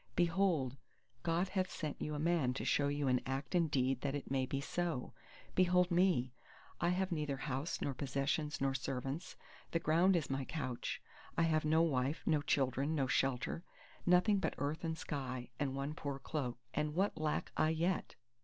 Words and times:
Behold 0.15 0.77
God 1.21 1.49
hath 1.49 1.69
sent 1.69 2.01
you 2.01 2.15
a 2.15 2.19
man 2.19 2.55
to 2.55 2.65
show 2.65 2.87
you 2.87 3.07
in 3.07 3.21
act 3.27 3.53
and 3.53 3.69
deed 3.69 4.01
that 4.01 4.15
it 4.15 4.31
may 4.31 4.47
be 4.47 4.59
so. 4.59 5.13
Behold 5.53 5.91
me! 5.91 6.33
I 6.79 6.89
have 6.89 7.11
neither 7.11 7.37
house 7.37 7.79
nor 7.81 7.93
possessions 7.93 8.59
nor 8.59 8.73
servants: 8.73 9.35
the 9.69 9.79
ground 9.79 10.15
is 10.15 10.27
my 10.27 10.43
couch; 10.43 11.03
I 11.37 11.43
have 11.43 11.65
no 11.65 11.83
wife, 11.83 12.23
no 12.25 12.41
children, 12.41 12.95
no 12.95 13.05
shelter—nothing 13.05 14.39
but 14.39 14.55
earth 14.57 14.83
and 14.83 14.97
sky, 14.97 15.49
and 15.59 15.75
one 15.75 15.93
poor 15.93 16.17
cloak. 16.17 16.57
And 16.73 16.95
what 16.95 17.15
lack 17.19 17.51
I 17.55 17.69
yet? 17.69 18.15